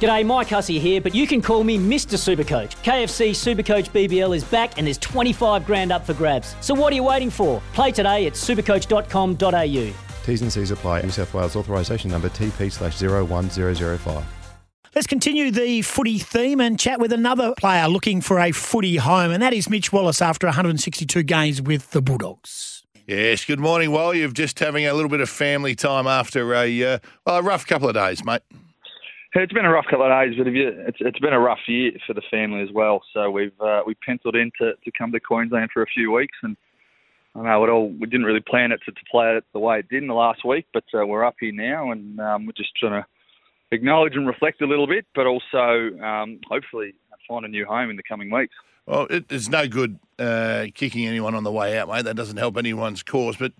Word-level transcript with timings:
G'day, 0.00 0.26
Mike 0.26 0.48
Hussey 0.48 0.78
here, 0.78 1.00
but 1.00 1.14
you 1.14 1.26
can 1.26 1.40
call 1.40 1.64
me 1.64 1.78
Mr. 1.78 2.16
Supercoach. 2.18 2.76
KFC 2.82 3.30
Supercoach 3.30 3.90
BBL 3.90 4.36
is 4.36 4.44
back 4.44 4.76
and 4.76 4.86
there's 4.86 4.98
25 4.98 5.64
grand 5.64 5.90
up 5.90 6.04
for 6.04 6.12
grabs. 6.14 6.54
So 6.60 6.74
what 6.74 6.92
are 6.92 6.96
you 6.96 7.04
waiting 7.04 7.30
for? 7.30 7.62
Play 7.72 7.92
today 7.92 8.26
at 8.26 8.34
supercoach.com.au. 8.34 9.94
T's 10.26 10.42
and 10.42 10.52
C's 10.52 10.70
apply. 10.70 11.02
New 11.02 11.10
South 11.10 11.32
Wales 11.32 11.56
authorisation 11.56 12.10
number 12.10 12.28
TP 12.28 12.70
slash 12.70 13.00
01005. 13.00 14.24
Let's 14.94 15.06
continue 15.06 15.50
the 15.50 15.82
footy 15.82 16.18
theme 16.18 16.58
and 16.58 16.80
chat 16.80 16.98
with 16.98 17.12
another 17.12 17.54
player 17.58 17.86
looking 17.86 18.22
for 18.22 18.40
a 18.40 18.50
footy 18.50 18.96
home, 18.96 19.30
and 19.30 19.42
that 19.42 19.52
is 19.52 19.68
Mitch 19.68 19.92
Wallis 19.92 20.22
after 20.22 20.46
162 20.46 21.22
games 21.22 21.60
with 21.60 21.90
the 21.90 22.00
Bulldogs. 22.00 22.82
Yes, 23.06 23.44
good 23.44 23.60
morning. 23.60 23.92
Well, 23.92 24.14
you've 24.14 24.32
just 24.32 24.58
having 24.58 24.86
a 24.86 24.94
little 24.94 25.10
bit 25.10 25.20
of 25.20 25.28
family 25.28 25.74
time 25.74 26.06
after 26.06 26.54
a 26.54 26.82
uh, 26.82 26.98
well, 27.26 27.36
a 27.36 27.42
rough 27.42 27.66
couple 27.66 27.88
of 27.88 27.94
days, 27.94 28.24
mate. 28.24 28.40
It's 29.42 29.52
been 29.52 29.66
a 29.66 29.70
rough 29.70 29.84
couple 29.84 30.06
of 30.06 30.10
days, 30.10 30.34
but 30.38 30.46
it's 30.46 30.98
it's 31.00 31.18
been 31.18 31.34
a 31.34 31.40
rough 31.40 31.58
year 31.68 31.92
for 32.06 32.14
the 32.14 32.22
family 32.30 32.62
as 32.62 32.70
well. 32.72 33.02
So 33.12 33.30
we've 33.30 33.60
uh, 33.60 33.82
we 33.86 33.94
penciled 33.94 34.34
in 34.34 34.50
to, 34.58 34.72
to 34.82 34.90
come 34.96 35.12
to 35.12 35.20
Queensland 35.20 35.70
for 35.72 35.82
a 35.82 35.86
few 35.86 36.10
weeks, 36.10 36.36
and 36.42 36.56
I 37.34 37.42
know 37.42 37.64
it 37.64 37.68
all. 37.68 37.88
We 37.90 38.06
didn't 38.06 38.24
really 38.24 38.40
plan 38.40 38.72
it 38.72 38.80
to, 38.86 38.92
to 38.92 39.00
play 39.10 39.36
it 39.36 39.44
the 39.52 39.58
way 39.58 39.80
it 39.80 39.88
did 39.90 40.02
in 40.02 40.08
the 40.08 40.14
last 40.14 40.44
week, 40.44 40.66
but 40.72 40.84
uh, 40.94 41.06
we're 41.06 41.24
up 41.24 41.36
here 41.38 41.52
now, 41.52 41.90
and 41.90 42.18
um, 42.18 42.46
we're 42.46 42.52
just 42.52 42.74
trying 42.76 43.02
to 43.02 43.06
acknowledge 43.72 44.14
and 44.14 44.26
reflect 44.26 44.62
a 44.62 44.66
little 44.66 44.86
bit, 44.86 45.04
but 45.14 45.26
also 45.26 45.98
um, 46.02 46.40
hopefully 46.48 46.94
find 47.28 47.44
a 47.44 47.48
new 47.48 47.66
home 47.66 47.90
in 47.90 47.96
the 47.96 48.02
coming 48.02 48.30
weeks. 48.30 48.54
Well, 48.86 49.06
it, 49.10 49.24
it's 49.30 49.48
no 49.48 49.66
good 49.66 49.98
uh, 50.18 50.66
kicking 50.74 51.06
anyone 51.06 51.34
on 51.34 51.44
the 51.44 51.52
way 51.52 51.76
out, 51.76 51.88
mate. 51.88 52.04
That 52.04 52.16
doesn't 52.16 52.36
help 52.36 52.56
anyone's 52.56 53.02
cause. 53.02 53.36
But 53.36 53.52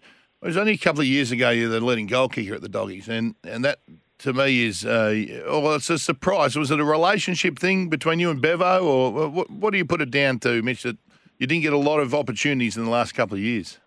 it 0.42 0.46
was 0.46 0.56
only 0.56 0.72
a 0.72 0.78
couple 0.78 1.00
of 1.00 1.06
years 1.06 1.32
ago 1.32 1.50
you 1.50 1.68
were 1.68 1.80
the 1.80 1.84
leading 1.84 2.06
goal 2.06 2.28
kicker 2.28 2.54
at 2.54 2.62
the 2.62 2.68
Doggies, 2.68 3.08
and 3.08 3.34
and 3.44 3.64
that 3.64 3.80
to 4.18 4.32
me 4.32 4.64
is, 4.64 4.84
uh, 4.84 5.42
well, 5.46 5.74
it's 5.74 5.90
a 5.90 5.98
surprise. 5.98 6.56
Was 6.56 6.70
it 6.70 6.80
a 6.80 6.84
relationship 6.84 7.58
thing 7.58 7.88
between 7.88 8.18
you 8.18 8.30
and 8.30 8.40
Bevo, 8.40 8.84
or 8.84 9.28
what, 9.28 9.50
what 9.50 9.72
do 9.72 9.78
you 9.78 9.84
put 9.84 10.00
it 10.00 10.10
down 10.10 10.38
to, 10.40 10.62
Mitch, 10.62 10.82
that 10.82 10.96
you 11.38 11.46
didn't 11.46 11.62
get 11.62 11.72
a 11.72 11.78
lot 11.78 12.00
of 12.00 12.14
opportunities 12.14 12.76
in 12.76 12.84
the 12.84 12.90
last 12.90 13.12
couple 13.12 13.36
of 13.36 13.42
years? 13.42 13.78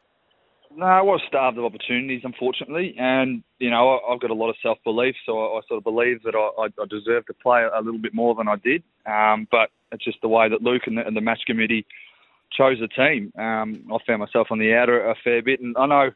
No, 0.76 0.86
I 0.86 1.02
was 1.02 1.20
starved 1.28 1.58
of 1.58 1.66
opportunities, 1.66 2.22
unfortunately, 2.24 2.96
and 2.98 3.44
you 3.58 3.70
know 3.70 4.00
I've 4.10 4.22
got 4.22 4.30
a 4.30 4.36
lot 4.36 4.50
of 4.50 4.56
self 4.62 4.78
belief, 4.84 5.16
so 5.26 5.38
I, 5.38 5.58
I, 5.58 5.62
sort 5.68 5.80
of 5.80 5.84
believe 5.84 6.22
that 6.24 6.36
I, 6.36 6.66
I 6.66 6.86
deserve 6.88 7.26
to 7.26 7.34
play 7.34 7.64
a 7.64 7.82
little 7.82 8.00
bit 8.00 8.14
more 8.14 8.36
than 8.36 8.48
I 8.48 8.56
did. 8.56 8.84
Um, 9.06 9.48
but 9.52 9.72
it's 9.92 10.06
just 10.06 10.22
the 10.22 10.28
way 10.28 10.48
that 10.48 10.62
Luke 10.62 10.84
and 10.86 10.98
the, 10.98 11.06
and 11.06 11.18
the 11.18 11.22
match 11.22 11.42
committee 11.48 11.86
chose 12.52 12.78
the 12.80 12.88
team. 12.88 13.34
Um, 13.38 13.84
I 13.92 13.98
found 14.06 14.20
myself 14.20 14.48
on 14.52 14.60
the 14.60 14.74
outer 14.76 15.10
a 15.10 15.16
fair 15.24 15.42
bit, 15.42 15.60
and 15.60 15.76
I 15.76 15.88
know 15.88 16.12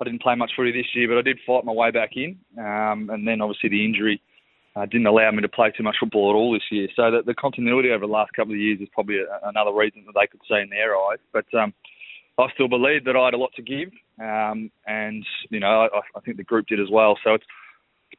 I 0.00 0.04
didn't 0.04 0.22
play 0.22 0.34
much 0.34 0.52
footy 0.56 0.72
this 0.72 0.94
year, 0.94 1.08
but 1.08 1.18
I 1.18 1.22
did 1.22 1.38
fight 1.46 1.64
my 1.64 1.72
way 1.72 1.90
back 1.90 2.10
in. 2.16 2.38
Um, 2.58 3.10
and 3.10 3.26
then 3.26 3.40
obviously 3.40 3.70
the 3.70 3.84
injury 3.84 4.20
uh, 4.74 4.84
didn't 4.84 5.06
allow 5.06 5.30
me 5.30 5.40
to 5.40 5.48
play 5.48 5.72
too 5.74 5.82
much 5.82 5.96
football 5.98 6.30
at 6.30 6.36
all 6.36 6.52
this 6.52 6.70
year. 6.70 6.88
So 6.94 7.10
the, 7.10 7.22
the 7.24 7.34
continuity 7.34 7.90
over 7.90 8.06
the 8.06 8.12
last 8.12 8.32
couple 8.34 8.52
of 8.52 8.60
years 8.60 8.80
is 8.80 8.88
probably 8.92 9.18
a, 9.20 9.48
another 9.48 9.72
reason 9.72 10.04
that 10.06 10.12
they 10.14 10.26
could 10.26 10.40
see 10.48 10.60
in 10.60 10.68
their 10.68 10.94
eyes. 10.96 11.18
But 11.32 11.46
um, 11.54 11.72
I 12.38 12.48
still 12.52 12.68
believe 12.68 13.04
that 13.04 13.16
I 13.16 13.24
had 13.24 13.34
a 13.34 13.38
lot 13.38 13.52
to 13.56 13.62
give, 13.62 13.88
um, 14.20 14.70
and 14.86 15.24
you 15.48 15.60
know 15.60 15.88
I, 15.92 16.00
I 16.14 16.20
think 16.20 16.36
the 16.36 16.44
group 16.44 16.66
did 16.66 16.80
as 16.80 16.90
well. 16.90 17.18
So 17.24 17.32
it's, 17.32 17.46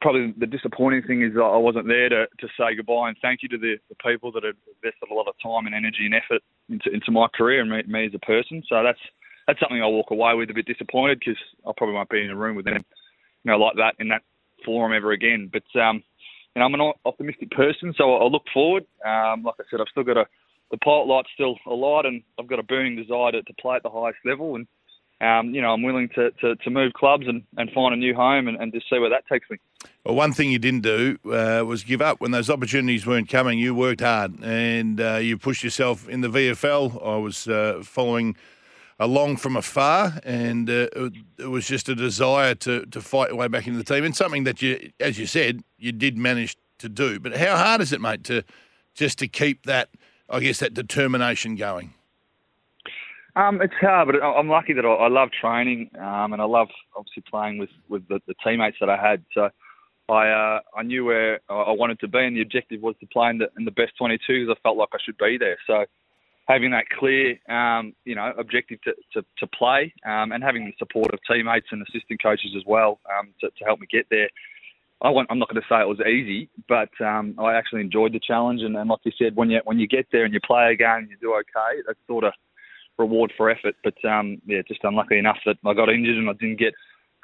probably 0.01 0.33
the 0.37 0.45
disappointing 0.45 1.01
thing 1.03 1.23
is 1.23 1.31
I 1.35 1.57
wasn't 1.57 1.87
there 1.87 2.09
to, 2.09 2.27
to 2.39 2.47
say 2.57 2.75
goodbye 2.75 3.09
and 3.09 3.17
thank 3.21 3.41
you 3.41 3.49
to 3.49 3.57
the, 3.57 3.77
the 3.89 3.95
people 3.95 4.31
that 4.33 4.43
have 4.43 4.55
invested 4.67 5.09
a 5.11 5.13
lot 5.13 5.27
of 5.27 5.35
time 5.41 5.65
and 5.65 5.73
energy 5.73 6.05
and 6.05 6.13
effort 6.13 6.41
into, 6.69 6.91
into 6.91 7.11
my 7.11 7.27
career 7.33 7.61
and 7.61 7.71
me, 7.71 7.81
me 7.87 8.05
as 8.05 8.13
a 8.13 8.19
person. 8.19 8.61
So 8.67 8.83
that's 8.83 8.99
that's 9.47 9.59
something 9.59 9.81
I 9.81 9.87
walk 9.87 10.11
away 10.11 10.33
with 10.35 10.49
a 10.49 10.53
bit 10.53 10.65
disappointed 10.65 11.19
because 11.19 11.41
I 11.65 11.71
probably 11.75 11.95
won't 11.95 12.09
be 12.09 12.21
in 12.21 12.29
a 12.29 12.35
room 12.35 12.55
with 12.55 12.65
them, 12.65 12.83
you 13.43 13.51
know, 13.51 13.57
like 13.57 13.77
that 13.77 13.95
in 13.99 14.09
that 14.09 14.23
forum 14.65 14.93
ever 14.93 15.11
again. 15.11 15.51
But 15.51 15.79
um, 15.79 16.03
you 16.55 16.59
know, 16.59 16.65
I'm 16.65 16.73
an 16.73 16.93
optimistic 17.05 17.51
person, 17.51 17.93
so 17.97 18.15
I 18.15 18.25
look 18.25 18.43
forward. 18.53 18.85
Um, 19.05 19.43
like 19.43 19.55
I 19.59 19.63
said, 19.71 19.79
I've 19.81 19.87
still 19.89 20.03
got 20.03 20.17
a 20.17 20.25
the 20.69 20.77
pilot 20.77 21.07
light's 21.07 21.29
still 21.33 21.55
alight, 21.65 22.05
and 22.05 22.21
I've 22.37 22.47
got 22.47 22.59
a 22.59 22.63
burning 22.63 22.97
desire 22.97 23.31
to, 23.31 23.41
to 23.41 23.53
play 23.53 23.77
at 23.77 23.83
the 23.83 23.89
highest 23.89 24.19
level. 24.25 24.55
And 24.55 24.67
um, 25.19 25.53
you 25.53 25.61
know, 25.61 25.69
I'm 25.73 25.81
willing 25.81 26.09
to, 26.09 26.31
to, 26.31 26.55
to 26.57 26.69
move 26.69 26.93
clubs 26.93 27.25
and, 27.27 27.41
and 27.57 27.71
find 27.71 27.93
a 27.93 27.97
new 27.97 28.13
home 28.13 28.47
and, 28.47 28.57
and 28.57 28.71
just 28.71 28.87
see 28.89 28.99
where 28.99 29.09
that 29.09 29.25
takes 29.27 29.49
me. 29.49 29.57
Well, 30.03 30.15
one 30.15 30.31
thing 30.31 30.51
you 30.51 30.59
didn't 30.59 30.81
do 30.81 31.17
uh, 31.25 31.63
was 31.65 31.83
give 31.83 32.01
up 32.01 32.21
when 32.21 32.31
those 32.31 32.49
opportunities 32.49 33.07
weren't 33.07 33.27
coming. 33.27 33.57
You 33.57 33.73
worked 33.73 34.01
hard 34.01 34.43
and 34.43 35.01
uh, 35.01 35.15
you 35.15 35.37
pushed 35.37 35.63
yourself 35.63 36.07
in 36.07 36.21
the 36.21 36.27
VFL. 36.27 37.03
I 37.03 37.17
was 37.17 37.47
uh, 37.47 37.81
following 37.83 38.35
along 38.99 39.37
from 39.37 39.55
afar, 39.55 40.13
and 40.23 40.69
uh, 40.69 40.87
it 41.37 41.49
was 41.49 41.67
just 41.67 41.89
a 41.89 41.95
desire 41.95 42.55
to 42.55 42.85
to 42.87 43.01
fight 43.01 43.29
your 43.29 43.37
way 43.37 43.47
back 43.47 43.67
into 43.67 43.81
the 43.81 43.93
team, 43.93 44.03
and 44.03 44.15
something 44.15 44.43
that 44.45 44.61
you, 44.61 44.91
as 44.99 45.19
you 45.19 45.25
said, 45.25 45.63
you 45.77 45.91
did 45.91 46.17
manage 46.17 46.57
to 46.79 46.89
do. 46.89 47.19
But 47.19 47.37
how 47.37 47.55
hard 47.55 47.81
is 47.81 47.93
it, 47.93 48.01
mate, 48.01 48.23
to 48.25 48.43
just 48.93 49.19
to 49.19 49.27
keep 49.27 49.65
that, 49.65 49.89
I 50.29 50.39
guess, 50.39 50.59
that 50.59 50.73
determination 50.73 51.55
going? 51.55 51.93
Um, 53.35 53.61
it's 53.61 53.73
hard, 53.79 54.07
but 54.07 54.23
I'm 54.23 54.49
lucky 54.49 54.73
that 54.73 54.83
I, 54.83 55.07
love 55.09 55.29
training, 55.29 55.91
um, 55.99 56.33
and 56.33 56.41
I 56.41 56.45
love 56.45 56.69
obviously 56.95 57.23
playing 57.29 57.59
with 57.59 57.69
with 57.87 58.07
the, 58.07 58.19
the 58.27 58.33
teammates 58.43 58.77
that 58.79 58.89
I 58.89 58.97
had. 58.97 59.23
So. 59.33 59.49
I 60.09 60.29
uh, 60.29 60.59
I 60.73 60.83
knew 60.83 61.03
where 61.03 61.41
I 61.49 61.73
wanted 61.73 61.99
to 61.99 62.07
be, 62.07 62.19
and 62.19 62.33
the 62.33 62.41
objective 62.41 62.81
was 62.81 62.95
to 63.01 63.07
play 63.07 63.29
in 63.29 63.39
the, 63.39 63.49
in 63.57 63.65
the 63.65 63.71
best 63.71 63.91
22 63.97 64.45
because 64.45 64.55
I 64.57 64.61
felt 64.61 64.77
like 64.77 64.87
I 64.93 64.99
should 65.03 65.17
be 65.17 65.37
there. 65.37 65.57
So 65.67 65.83
having 66.47 66.71
that 66.71 66.85
clear, 66.89 67.37
um, 67.49 67.93
you 68.05 68.15
know, 68.15 68.33
objective 68.37 68.79
to, 68.81 68.93
to, 69.13 69.21
to 69.37 69.47
play 69.47 69.93
um, 70.05 70.31
and 70.31 70.43
having 70.43 70.65
the 70.65 70.73
support 70.79 71.13
of 71.13 71.19
teammates 71.29 71.67
and 71.71 71.81
assistant 71.81 72.21
coaches 72.23 72.53
as 72.55 72.63
well 72.65 72.99
um, 73.17 73.33
to, 73.41 73.49
to 73.57 73.65
help 73.65 73.79
me 73.79 73.87
get 73.91 74.05
there. 74.09 74.29
I 75.01 75.09
want, 75.09 75.27
I'm 75.29 75.37
not 75.37 75.49
going 75.49 75.61
to 75.61 75.67
say 75.69 75.79
it 75.79 75.87
was 75.87 75.99
easy, 75.99 76.49
but 76.67 76.89
um, 77.05 77.35
I 77.37 77.53
actually 77.53 77.81
enjoyed 77.81 78.13
the 78.13 78.19
challenge. 78.19 78.61
And, 78.61 78.75
and 78.75 78.89
like 78.89 78.99
you 79.03 79.11
said, 79.17 79.35
when 79.35 79.51
you 79.51 79.61
when 79.65 79.77
you 79.77 79.87
get 79.87 80.07
there 80.11 80.25
and 80.25 80.33
you 80.33 80.39
play 80.39 80.71
a 80.71 80.75
game 80.75 81.03
and 81.03 81.09
you 81.09 81.17
do 81.21 81.35
okay, 81.35 81.81
that's 81.85 81.99
sort 82.07 82.23
of 82.23 82.33
reward 82.97 83.31
for 83.37 83.51
effort. 83.51 83.75
But 83.83 83.93
um, 84.09 84.41
yeah, 84.47 84.61
just 84.67 84.83
unlucky 84.83 85.19
enough 85.19 85.37
that 85.45 85.57
I 85.63 85.73
got 85.75 85.89
injured 85.89 86.17
and 86.17 86.29
I 86.29 86.33
didn't 86.33 86.57
get 86.57 86.73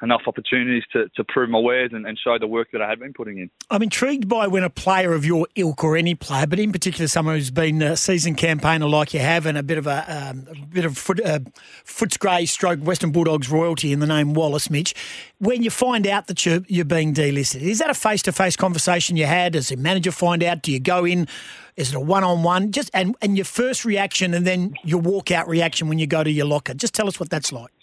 enough 0.02 0.22
opportunities 0.26 0.82
to, 0.92 1.08
to 1.16 1.24
prove 1.24 1.48
my 1.48 1.58
wares 1.58 1.90
and, 1.92 2.06
and, 2.06 2.18
show 2.18 2.38
the 2.38 2.46
work 2.46 2.68
that 2.72 2.82
I 2.82 2.88
had 2.88 2.98
been 2.98 3.12
putting 3.12 3.38
in. 3.38 3.50
I'm 3.70 3.82
intrigued 3.82 4.28
by 4.28 4.46
when 4.46 4.64
a 4.64 4.70
player 4.70 5.12
of 5.12 5.24
your 5.24 5.46
ilk 5.56 5.84
or 5.84 5.96
any 5.96 6.14
player, 6.14 6.46
but 6.46 6.58
in 6.58 6.72
particular 6.72 7.06
someone 7.06 7.34
who's 7.36 7.50
been 7.50 7.82
a 7.82 7.96
seasoned 7.96 8.36
campaigner 8.36 8.86
like 8.86 9.14
you 9.14 9.20
have 9.20 9.46
and 9.46 9.58
a 9.58 9.62
bit 9.62 9.78
of 9.78 9.86
a, 9.86 10.30
um, 10.30 10.46
a 10.50 10.66
bit 10.66 10.84
of 10.84 10.96
foot, 10.96 11.20
uh, 11.20 11.40
Footscray 11.84 12.48
stroke 12.48 12.80
Western 12.80 13.12
Bulldogs 13.12 13.50
royalty 13.50 13.92
in 13.92 14.00
the 14.00 14.06
name 14.06 14.34
Wallis 14.34 14.70
Mitch, 14.70 14.94
when 15.38 15.62
you 15.62 15.70
find 15.70 16.06
out 16.06 16.26
that 16.28 16.46
you're, 16.46 16.60
you're 16.66 16.84
being 16.84 17.12
delisted, 17.12 17.60
is 17.60 17.78
that 17.78 17.90
a 17.90 17.94
face-to-face 17.94 18.56
conversation 18.56 19.16
you 19.16 19.26
had? 19.26 19.52
Does 19.52 19.68
the 19.68 19.76
manager 19.76 20.12
find 20.12 20.42
out? 20.42 20.62
Do 20.62 20.72
you 20.72 20.80
go 20.80 21.04
in? 21.04 21.28
Is 21.76 21.90
it 21.90 21.96
a 21.96 22.00
one-on-one? 22.00 22.72
Just 22.72 22.90
and, 22.94 23.16
and 23.20 23.36
your 23.36 23.44
first 23.44 23.84
reaction 23.84 24.32
and 24.32 24.46
then 24.46 24.74
your 24.84 25.02
walkout 25.02 25.46
reaction 25.46 25.88
when 25.88 25.98
you 25.98 26.06
go 26.06 26.24
to 26.24 26.30
your 26.30 26.46
locker. 26.46 26.72
Just 26.72 26.94
tell 26.94 27.08
us 27.08 27.18
what 27.18 27.30
that's 27.30 27.52
like. 27.52 27.73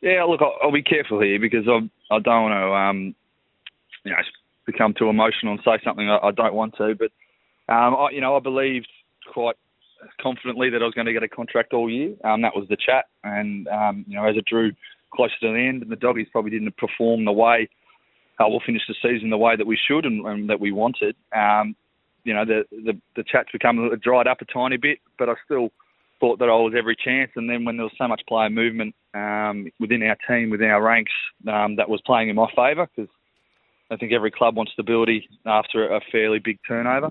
Yeah, 0.00 0.24
look, 0.24 0.40
I'll, 0.40 0.56
I'll 0.62 0.72
be 0.72 0.82
careful 0.82 1.20
here 1.20 1.38
because 1.38 1.66
I 1.68 1.78
I 2.14 2.18
don't 2.18 2.42
want 2.42 2.52
to 2.52 2.72
um, 2.74 3.14
you 4.04 4.12
know 4.12 4.18
become 4.66 4.94
too 4.94 5.08
emotional 5.08 5.52
and 5.52 5.60
say 5.64 5.82
something 5.84 6.08
I, 6.08 6.18
I 6.18 6.30
don't 6.30 6.54
want 6.54 6.76
to. 6.76 6.94
But 6.94 7.10
um, 7.72 7.94
I, 7.96 8.10
you 8.12 8.20
know, 8.20 8.36
I 8.36 8.40
believed 8.40 8.88
quite 9.32 9.56
confidently 10.20 10.70
that 10.70 10.82
I 10.82 10.84
was 10.84 10.94
going 10.94 11.06
to 11.06 11.12
get 11.12 11.22
a 11.22 11.28
contract 11.28 11.72
all 11.74 11.90
year. 11.90 12.14
Um, 12.24 12.42
that 12.42 12.56
was 12.56 12.66
the 12.68 12.76
chat, 12.76 13.06
and 13.24 13.68
um, 13.68 14.04
you 14.08 14.16
know, 14.16 14.26
as 14.26 14.36
it 14.36 14.44
drew 14.46 14.72
closer 15.14 15.34
to 15.40 15.52
the 15.52 15.58
end, 15.58 15.82
and 15.82 15.90
the 15.90 15.96
doggies 15.96 16.28
probably 16.32 16.50
didn't 16.52 16.76
perform 16.76 17.24
the 17.24 17.32
way 17.32 17.68
uh, 18.40 18.48
we'll 18.48 18.60
finish 18.64 18.82
the 18.88 18.94
season 19.02 19.30
the 19.30 19.36
way 19.36 19.54
that 19.54 19.66
we 19.66 19.78
should 19.88 20.06
and, 20.06 20.24
and 20.26 20.48
that 20.48 20.60
we 20.60 20.72
wanted. 20.72 21.14
Um, 21.36 21.76
you 22.24 22.34
know, 22.34 22.44
the, 22.44 22.64
the 22.70 22.98
the 23.16 23.24
chat's 23.24 23.50
become 23.52 23.90
dried 24.02 24.26
up 24.26 24.40
a 24.40 24.44
tiny 24.46 24.76
bit, 24.76 24.98
but 25.18 25.28
I 25.28 25.34
still 25.44 25.70
thought 26.20 26.38
that 26.38 26.48
I 26.48 26.54
was 26.54 26.74
every 26.76 26.96
chance. 26.96 27.30
And 27.34 27.48
then 27.48 27.64
when 27.64 27.76
there 27.76 27.84
was 27.84 27.94
so 27.98 28.06
much 28.06 28.22
player 28.28 28.50
movement 28.50 28.94
um, 29.14 29.70
within 29.80 30.02
our 30.02 30.16
team, 30.28 30.50
within 30.50 30.68
our 30.68 30.82
ranks, 30.82 31.12
um, 31.48 31.76
that 31.76 31.88
was 31.88 32.00
playing 32.04 32.28
in 32.28 32.36
my 32.36 32.48
favour 32.54 32.88
because 32.94 33.10
I 33.90 33.96
think 33.96 34.12
every 34.12 34.30
club 34.30 34.56
wants 34.56 34.72
stability 34.72 35.28
after 35.46 35.94
a 35.94 36.00
fairly 36.12 36.38
big 36.38 36.58
turnover. 36.68 37.10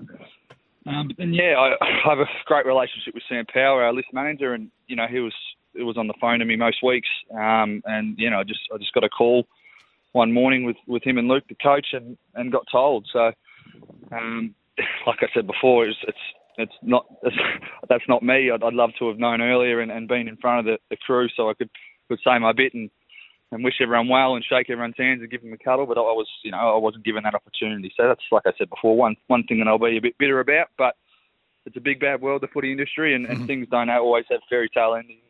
Um, 0.86 1.10
and 1.18 1.34
yeah, 1.34 1.54
I, 1.58 1.74
I 1.84 2.08
have 2.08 2.20
a 2.20 2.26
great 2.46 2.66
relationship 2.66 3.14
with 3.14 3.24
Sam 3.28 3.44
Power, 3.52 3.82
our 3.82 3.92
list 3.92 4.08
manager, 4.12 4.54
and 4.54 4.70
you 4.86 4.96
know 4.96 5.06
he 5.10 5.20
was 5.20 5.34
it 5.74 5.82
was 5.82 5.96
on 5.96 6.06
the 6.06 6.14
phone 6.20 6.38
to 6.38 6.44
me 6.44 6.56
most 6.56 6.82
weeks. 6.82 7.08
Um, 7.32 7.82
and 7.84 8.18
you 8.18 8.30
know, 8.30 8.40
I 8.40 8.44
just 8.44 8.60
I 8.72 8.78
just 8.78 8.94
got 8.94 9.04
a 9.04 9.08
call 9.08 9.46
one 10.12 10.32
morning 10.32 10.64
with, 10.64 10.76
with 10.88 11.04
him 11.04 11.18
and 11.18 11.28
Luke, 11.28 11.44
the 11.48 11.54
coach, 11.54 11.88
and, 11.92 12.16
and 12.34 12.50
got 12.50 12.64
told. 12.70 13.06
So 13.12 13.32
um, 14.12 14.54
like 15.06 15.18
I 15.22 15.28
said 15.34 15.46
before, 15.46 15.86
it's 15.86 15.98
it's, 16.06 16.18
it's 16.60 16.72
not 16.82 17.06
that's 17.88 18.04
not 18.08 18.22
me. 18.22 18.50
I'd, 18.50 18.62
I'd 18.62 18.74
love 18.74 18.90
to 18.98 19.08
have 19.08 19.18
known 19.18 19.40
earlier 19.40 19.80
and, 19.80 19.90
and 19.90 20.08
been 20.08 20.28
in 20.28 20.36
front 20.36 20.60
of 20.60 20.64
the, 20.66 20.78
the 20.90 20.96
crew 20.96 21.28
so 21.36 21.50
I 21.50 21.54
could 21.54 21.70
could 22.08 22.18
say 22.24 22.38
my 22.38 22.52
bit 22.52 22.74
and 22.74 22.90
and 23.52 23.64
wish 23.64 23.74
everyone 23.80 24.08
well 24.08 24.34
and 24.34 24.44
shake 24.44 24.70
everyone's 24.70 24.94
hands 24.96 25.20
and 25.20 25.30
give 25.30 25.42
them 25.42 25.52
a 25.52 25.58
cuddle. 25.58 25.86
But 25.86 25.98
I 25.98 26.02
was, 26.02 26.28
you 26.44 26.52
know, 26.52 26.74
I 26.74 26.78
wasn't 26.78 27.04
given 27.04 27.24
that 27.24 27.34
opportunity. 27.34 27.92
So 27.96 28.06
that's 28.06 28.22
like 28.30 28.44
I 28.46 28.52
said 28.56 28.70
before, 28.70 28.96
one 28.96 29.16
one 29.26 29.44
thing 29.44 29.58
that 29.58 29.68
I'll 29.68 29.78
be 29.78 29.96
a 29.96 30.02
bit 30.02 30.18
bitter 30.18 30.40
about. 30.40 30.68
But 30.78 30.94
it's 31.66 31.76
a 31.76 31.80
big 31.80 32.00
bad 32.00 32.20
world, 32.20 32.42
the 32.42 32.48
footy 32.48 32.70
industry, 32.70 33.14
and, 33.14 33.26
and 33.26 33.38
mm-hmm. 33.38 33.46
things 33.46 33.68
don't 33.70 33.90
always 33.90 34.24
have 34.30 34.40
fairy 34.48 34.70
tale 34.72 34.94
endings. 34.94 35.22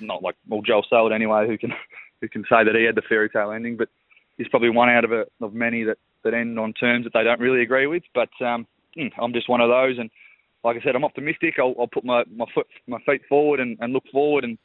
Not 0.00 0.22
like 0.22 0.36
well, 0.46 0.62
Joel 0.62 0.84
Selwood 0.88 1.12
anyway, 1.12 1.46
who 1.46 1.58
can 1.58 1.72
who 2.20 2.28
can 2.28 2.42
say 2.44 2.64
that 2.64 2.74
he 2.74 2.84
had 2.84 2.94
the 2.94 3.02
fairy 3.08 3.28
tale 3.28 3.50
ending, 3.52 3.76
but 3.76 3.88
he's 4.36 4.48
probably 4.48 4.70
one 4.70 4.88
out 4.88 5.04
of 5.04 5.12
a, 5.12 5.24
of 5.40 5.54
many 5.54 5.84
that 5.84 5.98
that 6.24 6.34
end 6.34 6.58
on 6.58 6.72
terms 6.72 7.04
that 7.04 7.12
they 7.14 7.24
don't 7.24 7.40
really 7.40 7.62
agree 7.62 7.86
with. 7.86 8.02
But 8.14 8.30
um, 8.44 8.66
hmm, 8.94 9.08
I'm 9.20 9.32
just 9.32 9.48
one 9.48 9.60
of 9.60 9.68
those, 9.68 9.98
and 9.98 10.10
like 10.68 10.76
I 10.76 10.84
said, 10.84 10.94
I'm 10.94 11.04
optimistic. 11.04 11.54
I'll, 11.58 11.74
I'll 11.80 11.86
put 11.86 12.04
my 12.04 12.24
my 12.34 12.44
foot 12.54 12.66
my 12.86 12.98
feet 13.06 13.22
forward 13.28 13.58
and, 13.58 13.78
and 13.80 13.92
look 13.92 14.04
forward 14.12 14.44
and 14.44 14.58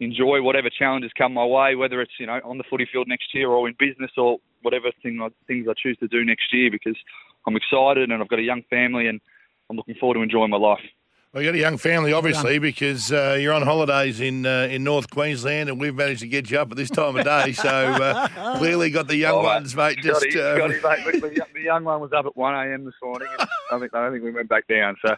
enjoy 0.00 0.40
whatever 0.40 0.70
challenges 0.70 1.10
come 1.16 1.34
my 1.34 1.44
way, 1.44 1.74
whether 1.74 2.00
it's 2.00 2.12
you 2.18 2.26
know 2.26 2.40
on 2.44 2.56
the 2.56 2.64
footy 2.70 2.88
field 2.90 3.08
next 3.08 3.34
year 3.34 3.48
or 3.50 3.68
in 3.68 3.74
business 3.78 4.10
or 4.16 4.38
whatever 4.62 4.90
thing 5.02 5.20
I, 5.22 5.28
things 5.46 5.66
I 5.68 5.74
choose 5.76 5.98
to 5.98 6.08
do 6.08 6.24
next 6.24 6.52
year 6.52 6.70
because 6.70 6.96
I'm 7.46 7.56
excited 7.56 8.10
and 8.10 8.22
I've 8.22 8.28
got 8.28 8.38
a 8.38 8.42
young 8.42 8.62
family 8.70 9.06
and 9.06 9.20
I'm 9.68 9.76
looking 9.76 9.96
forward 10.00 10.14
to 10.14 10.22
enjoying 10.22 10.50
my 10.50 10.56
life. 10.56 10.80
Well, 11.32 11.44
you 11.44 11.48
got 11.48 11.54
a 11.54 11.60
young 11.60 11.78
family, 11.78 12.12
obviously, 12.12 12.58
because 12.58 13.12
uh, 13.12 13.38
you're 13.40 13.52
on 13.52 13.62
holidays 13.62 14.20
in 14.20 14.44
uh, 14.44 14.66
in 14.68 14.82
North 14.82 15.10
Queensland, 15.10 15.68
and 15.68 15.78
we've 15.78 15.94
managed 15.94 16.22
to 16.22 16.26
get 16.26 16.50
you 16.50 16.58
up 16.58 16.72
at 16.72 16.76
this 16.76 16.90
time 16.90 17.16
of 17.16 17.24
day. 17.24 17.52
So 17.60 17.68
uh, 17.68 18.58
clearly, 18.58 18.90
got 18.90 19.06
the 19.06 19.16
young 19.16 19.36
oh, 19.36 19.42
ones, 19.42 19.76
mate. 19.76 19.98
Just 19.98 20.22
Scotty, 20.22 20.40
uh, 20.40 20.56
Scotty, 20.56 21.12
mate, 21.12 21.22
the, 21.22 21.46
the, 21.54 21.60
young 21.60 21.84
one 21.84 22.00
was 22.00 22.12
up 22.12 22.26
at 22.26 22.36
one 22.36 22.54
a.m. 22.54 22.84
this 22.84 22.94
morning. 23.02 23.28
And 23.38 23.48
I 23.70 23.78
think 23.78 23.94
I 23.94 24.02
don't 24.02 24.12
think 24.12 24.24
we 24.24 24.32
went 24.32 24.48
back 24.48 24.66
down. 24.66 24.96
So 25.04 25.14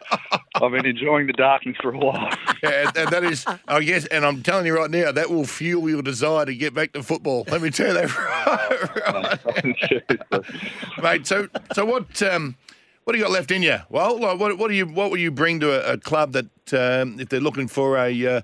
I've 0.55 0.71
been 0.71 0.85
enjoying 0.85 1.25
the 1.25 1.33
darkness 1.33 1.77
for 1.81 1.93
a 1.93 1.97
while. 1.97 2.29
yeah, 2.63 2.91
and 2.95 3.09
that 3.09 3.23
is, 3.23 3.45
I 3.67 3.81
guess, 3.81 4.05
and 4.07 4.25
I'm 4.25 4.43
telling 4.43 4.65
you 4.65 4.75
right 4.75 4.91
now, 4.91 5.11
that 5.11 5.29
will 5.29 5.45
fuel 5.45 5.89
your 5.89 6.01
desire 6.01 6.45
to 6.45 6.53
get 6.53 6.73
back 6.73 6.91
to 6.93 7.01
football. 7.01 7.45
Let 7.47 7.61
me 7.61 7.71
tell 7.71 7.87
you 7.87 7.93
that 7.93 8.17
right, 10.31 10.31
right. 10.31 11.03
mate. 11.03 11.27
So, 11.27 11.47
so 11.73 11.85
what? 11.85 12.21
Um, 12.21 12.55
what 13.03 13.13
do 13.13 13.19
you 13.19 13.23
got 13.23 13.31
left 13.31 13.51
in 13.51 13.63
you? 13.63 13.77
Well, 13.89 14.19
what, 14.19 14.57
what 14.57 14.67
do 14.67 14.73
you 14.73 14.85
what 14.85 15.11
will 15.11 15.17
you 15.17 15.31
bring 15.31 15.59
to 15.59 15.71
a, 15.71 15.93
a 15.93 15.97
club 15.97 16.33
that 16.33 16.73
um, 16.73 17.19
if 17.19 17.29
they're 17.29 17.39
looking 17.39 17.67
for 17.67 17.97
a, 17.97 18.25
uh, 18.25 18.41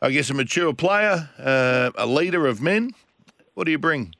I 0.00 0.10
guess 0.10 0.30
a 0.30 0.34
mature 0.34 0.72
player, 0.72 1.28
uh, 1.38 1.90
a 1.96 2.06
leader 2.06 2.46
of 2.46 2.60
men? 2.62 2.92
What 3.54 3.64
do 3.64 3.70
you 3.70 3.78
bring? 3.78 4.14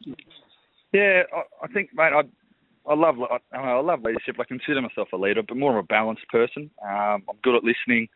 Yeah, 0.93 1.23
I, 1.33 1.43
I 1.65 1.69
think, 1.69 1.91
mate, 1.95 2.13
I 2.13 2.23
I 2.89 2.95
love 2.95 3.17
I, 3.21 3.57
I, 3.57 3.81
love 3.81 4.03
leadership. 4.03 4.37
I 4.41 4.45
consider 4.45 4.81
myself 4.81 5.09
a 5.13 5.17
leader, 5.17 5.43
but 5.47 5.57
more 5.57 5.79
of 5.79 5.85
a 5.85 5.87
balanced 5.87 6.27
person. 6.29 6.71
Um, 6.83 7.23
I'm 7.29 7.37
good 7.43 7.55
at 7.55 7.63
listening. 7.63 8.09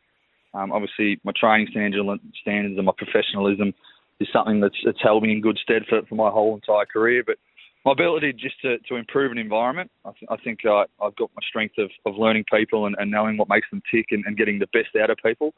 Um, 0.54 0.72
obviously, 0.72 1.20
my 1.24 1.32
training 1.38 1.68
standards 1.70 2.08
and 2.46 2.86
my 2.86 2.92
professionalism 2.96 3.74
is 4.20 4.28
something 4.32 4.60
that's, 4.60 4.76
that's 4.84 5.02
held 5.02 5.22
me 5.22 5.32
in 5.32 5.40
good 5.40 5.58
stead 5.62 5.82
for, 5.88 6.02
for 6.08 6.14
my 6.14 6.30
whole 6.30 6.54
entire 6.54 6.86
career. 6.86 7.22
But 7.26 7.36
my 7.84 7.92
ability 7.92 8.32
just 8.32 8.60
to, 8.62 8.78
to 8.88 8.96
improve 8.96 9.32
an 9.32 9.38
environment. 9.38 9.90
I, 10.04 10.10
th- 10.12 10.28
I 10.30 10.36
think 10.36 10.60
I, 10.64 10.84
I've 11.02 11.16
got 11.16 11.30
my 11.34 11.42
strength 11.46 11.74
of, 11.78 11.90
of 12.06 12.16
learning 12.16 12.44
people 12.52 12.86
and, 12.86 12.94
and 12.98 13.10
knowing 13.10 13.36
what 13.36 13.48
makes 13.48 13.68
them 13.70 13.82
tick 13.92 14.06
and, 14.10 14.24
and 14.26 14.36
getting 14.36 14.58
the 14.58 14.68
best 14.68 14.94
out 15.00 15.10
of 15.10 15.18
people. 15.24 15.52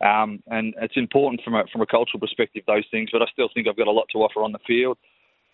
Um, 0.00 0.42
and 0.48 0.74
it's 0.80 0.96
important 0.96 1.42
from 1.42 1.54
a, 1.54 1.64
from 1.72 1.80
a 1.80 1.86
cultural 1.86 2.20
perspective, 2.20 2.62
those 2.66 2.84
things, 2.90 3.10
but 3.12 3.22
I 3.22 3.26
still 3.32 3.48
think 3.52 3.66
I've 3.68 3.76
got 3.76 3.86
a 3.86 3.92
lot 3.92 4.06
to 4.12 4.18
offer 4.18 4.42
on 4.42 4.52
the 4.52 4.58
field. 4.66 4.98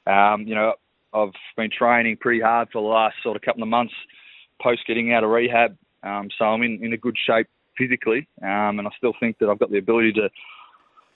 Um, 0.07 0.47
you 0.47 0.55
know, 0.55 0.75
I've 1.15 1.33
been 1.57 1.71
training 1.71 2.17
pretty 2.21 2.41
hard 2.41 2.69
for 2.73 2.83
the 2.83 2.89
last 2.89 3.17
sort 3.23 3.37
of 3.37 3.43
couple 3.43 3.63
of 3.63 3.69
months 3.69 3.95
post 4.61 4.83
getting 4.87 5.13
out 5.13 5.25
of 5.25 5.31
rehab. 5.31 5.77
Um, 6.03 6.29
so 6.37 6.45
I'm 6.45 6.63
in, 6.63 6.85
in 6.85 6.93
a 6.93 6.97
good 6.97 7.17
shape 7.25 7.47
physically, 7.79 8.29
um, 8.43 8.79
and 8.79 8.87
I 8.87 8.91
still 8.97 9.15
think 9.19 9.39
that 9.39 9.49
I've 9.49 9.59
got 9.59 9.71
the 9.71 9.79
ability 9.79 10.13
to 10.15 10.29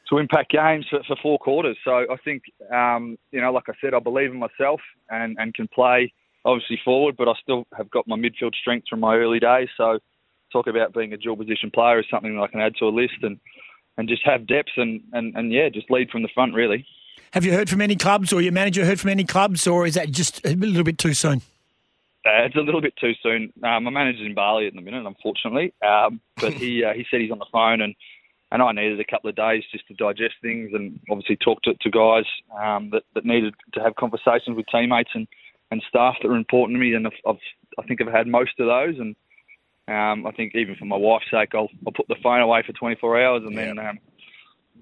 to 0.09 0.19
impact 0.19 0.53
games 0.53 0.87
for, 0.89 1.03
for 1.07 1.17
four 1.23 1.39
quarters. 1.39 1.77
So 1.85 1.91
I 1.91 2.17
think, 2.25 2.45
um, 2.73 3.19
you 3.33 3.41
know, 3.41 3.53
like 3.53 3.69
I 3.69 3.73
said, 3.81 3.95
I 3.95 3.99
believe 3.99 4.31
in 4.31 4.39
myself 4.39 4.81
and, 5.11 5.37
and 5.39 5.53
can 5.55 5.69
play 5.69 6.13
obviously 6.45 6.79
forward, 6.85 7.17
but 7.17 7.29
I 7.29 7.33
still 7.43 7.67
have 7.77 7.91
got 7.91 8.07
my 8.07 8.17
midfield 8.17 8.55
strength 8.55 8.87
from 8.89 9.01
my 9.01 9.17
early 9.17 9.41
days. 9.41 9.69
So 9.77 9.99
talk 10.53 10.69
about 10.69 10.95
being 10.95 11.13
a 11.13 11.17
dual 11.17 11.37
position 11.37 11.71
player 11.73 11.99
is 11.99 12.07
something 12.11 12.37
that 12.37 12.43
I 12.43 12.47
can 12.47 12.61
add 12.61 12.75
to 12.79 12.85
a 12.85 12.91
list 12.91 13.17
and, 13.23 13.39
and 13.99 14.09
just 14.09 14.23
have 14.25 14.47
depth 14.47 14.71
and, 14.77 15.01
and, 15.13 15.37
and 15.37 15.53
yeah, 15.53 15.69
just 15.69 15.91
lead 15.91 16.11
from 16.11 16.23
the 16.23 16.29
front 16.35 16.55
really. 16.55 16.87
Have 17.33 17.45
you 17.45 17.53
heard 17.53 17.69
from 17.69 17.81
any 17.81 17.97
clubs 17.97 18.33
or 18.33 18.41
your 18.41 18.53
manager 18.53 18.85
heard 18.85 19.01
from 19.01 19.11
any 19.11 19.25
clubs 19.25 19.67
or 19.67 19.87
is 19.87 19.95
that 19.95 20.11
just 20.11 20.45
a 20.47 20.55
little 20.55 20.85
bit 20.85 20.99
too 20.99 21.15
soon? 21.15 21.43
Uh, 22.25 22.45
it's 22.45 22.57
a 22.57 22.61
little 22.61 22.81
bit 22.81 22.95
too 23.01 23.13
soon. 23.23 23.53
Uh, 23.63 23.79
my 23.79 23.91
manager's 23.91 24.27
in 24.27 24.35
Bali 24.35 24.67
at 24.67 24.75
the 24.75 24.81
minute, 24.81 25.07
unfortunately, 25.07 25.73
um, 25.87 26.21
but 26.41 26.53
he 26.53 26.83
uh, 26.83 26.93
he 26.93 27.07
said 27.09 27.21
he's 27.21 27.31
on 27.31 27.39
the 27.39 27.47
phone 27.53 27.81
and 27.81 27.95
and 28.53 28.63
I 28.63 28.73
needed 28.73 29.01
a 29.01 29.05
couple 29.05 29.29
of 29.29 29.37
days 29.37 29.65
just 29.73 29.87
to 29.89 29.95
digest 29.95 30.35
things 30.41 30.71
and 30.73 31.01
obviously 31.11 31.37
talk 31.37 31.63
to, 31.63 31.75
to 31.75 31.91
guys 31.91 32.25
um, 32.57 32.91
that, 32.91 33.03
that 33.15 33.25
needed 33.25 33.55
to 33.75 33.81
have 33.81 33.97
conversations 33.97 34.57
with 34.57 34.67
teammates 34.67 35.11
and, 35.15 35.27
and 35.71 35.83
staff 35.89 36.15
that 36.23 36.29
were 36.29 36.37
important 36.37 36.77
to 36.77 36.81
me. 36.81 36.95
And 36.95 37.07
I've, 37.07 37.13
I've, 37.27 37.41
i 37.79 37.83
think 37.83 38.01
I've 38.01 38.13
had 38.13 38.29
most 38.29 38.53
of 38.61 38.67
those. 38.67 38.99
And 39.01 39.17
um, 39.89 40.27
I 40.27 40.31
think 40.31 40.55
even 40.55 40.77
for 40.77 40.85
my 40.85 40.97
wife's 40.97 41.31
sake, 41.31 41.55
I'll, 41.55 41.69
I'll 41.87 41.93
put 41.93 42.07
the 42.09 42.17
phone 42.23 42.41
away 42.41 42.63
for 42.65 42.73
24 42.73 43.21
hours 43.21 43.43
and 43.45 43.55
yeah. 43.55 43.65
then 43.67 43.79
um, 43.81 43.99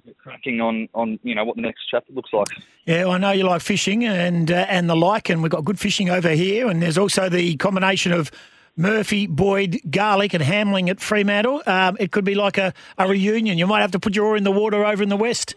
get 0.04 0.18
cracking 0.18 0.60
on, 0.60 0.88
on 0.94 1.18
you 1.22 1.34
know 1.34 1.44
what 1.44 1.56
the 1.56 1.62
next 1.62 1.84
chapter 1.90 2.12
looks 2.12 2.32
like. 2.32 2.48
Yeah, 2.84 3.06
I 3.08 3.16
know 3.16 3.30
you 3.30 3.44
like 3.44 3.62
fishing 3.62 4.04
and 4.04 4.50
uh, 4.50 4.66
and 4.68 4.90
the 4.90 4.96
like, 4.96 5.30
and 5.30 5.42
we've 5.42 5.50
got 5.50 5.64
good 5.64 5.78
fishing 5.78 6.10
over 6.10 6.30
here. 6.30 6.68
And 6.68 6.82
there's 6.82 6.98
also 6.98 7.30
the 7.30 7.56
combination 7.56 8.12
of 8.12 8.30
Murphy, 8.76 9.26
Boyd, 9.26 9.80
Garlic, 9.88 10.34
and 10.34 10.42
Hamling 10.42 10.88
at 10.88 11.00
Fremantle. 11.00 11.62
Um, 11.66 11.96
it 12.00 12.10
could 12.10 12.24
be 12.24 12.34
like 12.34 12.58
a, 12.58 12.74
a 12.98 13.08
reunion. 13.08 13.58
You 13.58 13.66
might 13.66 13.80
have 13.80 13.92
to 13.92 14.00
put 14.00 14.16
your 14.16 14.26
oar 14.26 14.36
in 14.36 14.44
the 14.44 14.52
water 14.52 14.84
over 14.84 15.02
in 15.02 15.08
the 15.08 15.16
west. 15.16 15.54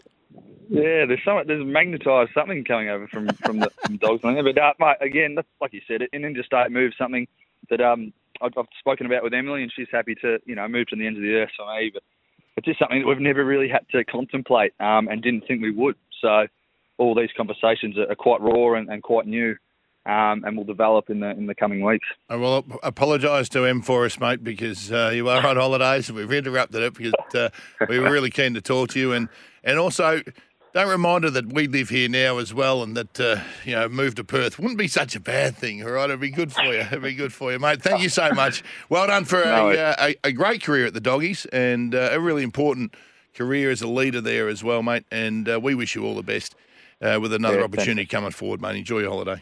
Yeah, 0.69 1.05
there's 1.05 1.23
some 1.23 1.41
there's 1.47 1.65
magnetised 1.65 2.33
something 2.33 2.63
coming 2.65 2.89
over 2.89 3.07
from 3.07 3.29
from 3.29 3.59
the 3.59 3.71
from 3.85 3.97
dogs. 3.97 4.21
But 4.21 4.57
uh, 4.57 4.73
mate, 4.79 4.97
again, 4.99 5.37
like 5.61 5.73
you 5.73 5.81
said, 5.87 6.01
an 6.11 6.25
interstate 6.25 6.71
move, 6.71 6.91
something 6.97 7.27
that 7.69 7.79
um 7.81 8.13
I've, 8.41 8.51
I've, 8.57 8.65
spoken 8.77 9.05
about 9.05 9.23
with 9.23 9.33
Emily, 9.33 9.63
and 9.63 9.71
she's 9.73 9.87
happy 9.91 10.15
to 10.15 10.39
you 10.45 10.55
know 10.55 10.67
move 10.67 10.87
to 10.87 10.95
the 10.95 11.07
ends 11.07 11.17
of 11.17 11.23
the 11.23 11.33
earth 11.35 11.51
for 11.55 11.65
me. 11.75 11.91
But 11.93 12.03
it's 12.57 12.65
just 12.65 12.79
something 12.79 12.99
that 12.99 13.07
we've 13.07 13.19
never 13.19 13.45
really 13.45 13.69
had 13.69 13.87
to 13.91 14.03
contemplate 14.03 14.73
um, 14.79 15.07
and 15.07 15.21
didn't 15.21 15.47
think 15.47 15.61
we 15.61 15.71
would. 15.71 15.95
So 16.21 16.47
all 16.97 17.15
these 17.15 17.29
conversations 17.37 17.97
are, 17.97 18.11
are 18.11 18.15
quite 18.15 18.41
raw 18.41 18.73
and, 18.73 18.89
and 18.89 19.01
quite 19.01 19.25
new 19.25 19.55
um, 20.07 20.43
and 20.45 20.55
will 20.55 20.63
develop 20.63 21.09
in 21.09 21.19
the 21.19 21.29
in 21.31 21.45
the 21.45 21.55
coming 21.55 21.81
weeks. 21.81 22.07
I 22.29 22.37
will 22.37 22.65
apologise 22.81 23.49
to 23.49 23.65
M 23.65 23.81
for 23.81 24.05
us, 24.05 24.19
mate, 24.19 24.43
because 24.43 24.91
uh, 24.91 25.11
you 25.13 25.27
are 25.29 25.45
on 25.45 25.57
holidays 25.57 26.09
and 26.09 26.17
we've 26.17 26.31
interrupted 26.31 26.81
it 26.81 26.93
because 26.93 27.13
uh, 27.35 27.49
we 27.89 27.99
were 27.99 28.09
really 28.09 28.29
keen 28.29 28.53
to 28.53 28.61
talk 28.61 28.89
to 28.91 28.99
you 28.99 29.13
and 29.13 29.29
and 29.63 29.77
also. 29.77 30.21
Don't 30.73 30.89
remind 30.89 31.23
her 31.23 31.31
that 31.31 31.51
we 31.53 31.65
live 31.65 31.89
here 31.89 32.07
now 32.07 32.37
as 32.37 32.53
well, 32.53 32.83
and 32.83 32.95
that 32.95 33.19
uh, 33.19 33.37
you 33.65 33.71
know 33.71 33.89
move 33.89 34.13
to 34.15 34.23
Perth 34.23 34.59
wouldn't 34.59 34.77
be 34.77 34.87
such 34.87 35.15
a 35.15 35.19
bad 35.19 35.55
thing. 35.55 35.81
All 35.81 35.89
right, 35.89 36.03
it'd 36.03 36.19
be 36.19 36.29
good 36.29 36.53
for 36.53 36.61
you. 36.65 36.81
It'd 36.81 37.01
be 37.01 37.15
good 37.15 37.33
for 37.33 37.51
you, 37.51 37.57
mate. 37.57 37.81
Thank 37.81 38.03
you 38.03 38.09
so 38.09 38.31
much. 38.35 38.63
Well 38.87 39.07
done 39.07 39.25
for 39.25 39.43
no, 39.43 39.71
a, 39.71 39.75
uh, 39.75 39.95
a, 39.99 40.15
a, 40.25 40.31
great 40.31 40.61
career 40.61 40.85
at 40.85 40.93
the 40.93 40.99
Doggies 40.99 41.47
and 41.47 41.95
uh, 41.95 42.09
a 42.11 42.19
really 42.19 42.43
important 42.43 42.93
career 43.33 43.71
as 43.71 43.81
a 43.81 43.87
leader 43.87 44.21
there 44.21 44.49
as 44.49 44.63
well, 44.63 44.83
mate. 44.83 45.05
And 45.09 45.49
uh, 45.49 45.59
we 45.59 45.73
wish 45.73 45.95
you 45.95 46.05
all 46.05 46.15
the 46.15 46.21
best 46.21 46.53
with 47.01 47.33
another 47.33 47.59
yeah, 47.59 47.63
opportunity 47.63 48.05
coming 48.05 48.31
forward, 48.31 48.61
mate. 48.61 48.75
Enjoy 48.75 48.99
your 48.99 49.09
holiday. 49.09 49.41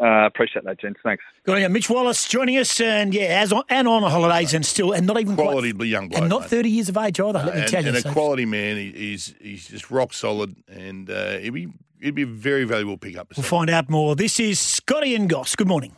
Uh, 0.00 0.24
appreciate 0.26 0.64
that, 0.64 0.80
gents. 0.80 0.98
Thanks. 1.02 1.22
Good 1.44 1.56
on 1.56 1.60
you. 1.60 1.68
Mitch 1.68 1.90
Wallis 1.90 2.26
joining 2.26 2.56
us, 2.56 2.80
and 2.80 3.12
yeah, 3.12 3.42
as 3.42 3.52
on, 3.52 3.64
and 3.68 3.86
on 3.86 4.02
holidays, 4.02 4.54
and 4.54 4.64
still, 4.64 4.92
and 4.92 5.06
not 5.06 5.20
even 5.20 5.36
quality 5.36 5.72
quite, 5.72 5.88
young 5.88 6.08
bloke, 6.08 6.22
and 6.22 6.30
not 6.30 6.42
mate. 6.42 6.50
thirty 6.50 6.70
years 6.70 6.88
of 6.88 6.96
age 6.96 7.20
either. 7.20 7.38
let 7.38 7.54
me 7.54 7.60
and, 7.60 7.70
tell 7.70 7.82
you, 7.82 7.90
and 7.90 7.98
so. 7.98 8.08
a 8.08 8.12
quality 8.12 8.46
man. 8.46 8.76
He, 8.76 8.92
he's 8.92 9.34
he's 9.40 9.68
just 9.68 9.90
rock 9.90 10.14
solid, 10.14 10.56
and 10.68 11.10
uh, 11.10 11.38
he'd 11.38 11.50
be 11.50 11.68
he'd 12.00 12.14
be 12.14 12.22
a 12.22 12.26
very 12.26 12.64
valuable 12.64 12.96
pickup. 12.96 13.32
We'll 13.36 13.44
find 13.44 13.68
out 13.68 13.90
more. 13.90 14.16
This 14.16 14.40
is 14.40 14.58
Scotty 14.58 15.14
and 15.14 15.28
Goss. 15.28 15.54
Good 15.54 15.68
morning. 15.68 15.94